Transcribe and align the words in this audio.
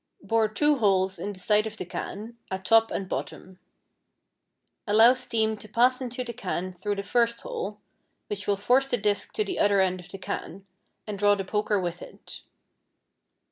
Bore 0.23 0.47
two 0.47 0.77
holes 0.77 1.19
in 1.19 1.31
the 1.33 1.39
sides 1.39 1.67
of 1.67 1.77
the 1.77 1.85
can, 1.85 2.35
at 2.49 2.65
top 2.65 2.89
and 2.89 3.07
bottom. 3.07 3.59
Allow 4.87 5.13
steam 5.13 5.55
to 5.57 5.67
pass 5.69 6.01
into 6.01 6.23
the 6.23 6.33
can 6.33 6.73
through 6.81 6.95
the 6.95 7.03
first 7.03 7.41
hole, 7.41 7.79
which 8.25 8.47
will 8.47 8.57
force 8.57 8.87
the 8.87 8.97
disc 8.97 9.31
to 9.33 9.43
the 9.43 9.59
other 9.59 9.79
end 9.79 9.99
of 9.99 10.09
the 10.09 10.17
can, 10.17 10.65
and 11.05 11.19
draw 11.19 11.35
the 11.35 11.45
poker 11.45 11.79
with 11.79 12.01
it. 12.01 12.41